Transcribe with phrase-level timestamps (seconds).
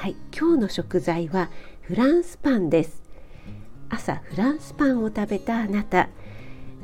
[0.00, 1.50] はい今日の食材は
[1.82, 3.02] フランスパンです。
[3.90, 6.08] 朝フランスパンを食べたあなた。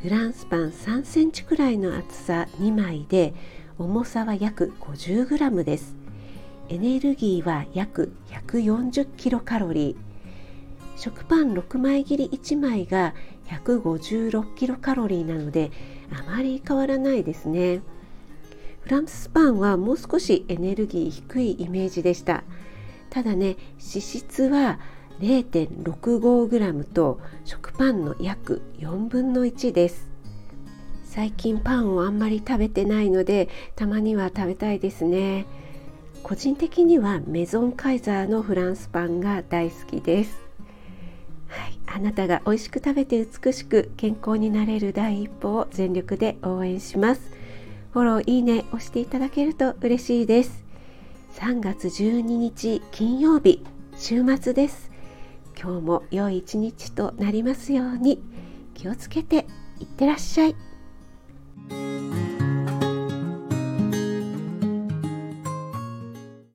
[0.02, 3.32] フランスパン3センチくらいの厚さ2枚で
[3.78, 5.96] 重さは約 50g です。
[6.68, 11.00] エネルギーは約140キロカロリー。
[11.00, 13.14] 食パン6枚切り1枚が
[13.46, 15.70] 156キロカロリーなので
[16.12, 17.80] あまり変わらないですね。
[18.82, 22.44] フランスパンはもう少しエネルギー低いイメージでした。
[23.16, 24.78] ただね脂質は
[25.20, 30.10] 0.65g と食パンの約4分の1です。
[31.02, 35.46] 最近パンをあんまり食べてないのでたまには食べたいですね。
[36.22, 40.38] 個人的にはメゾンカイザーのフランスパンが大好きです。
[41.48, 47.22] はい、あなたが美味しく食べて美しく健康になれる第一歩を全力で応援します。
[47.94, 50.65] フォローいいね押していただけると嬉しいです。
[51.36, 53.62] 3月12日金曜日
[53.98, 54.90] 週末です。
[55.54, 58.22] 今日も良い一日となりますように
[58.72, 59.46] 気をつけて
[59.78, 60.56] いってらっしゃい。